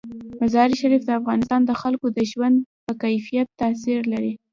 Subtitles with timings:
[0.41, 4.33] مزارشریف د افغانستان د خلکو د ژوند په کیفیت تاثیر لري.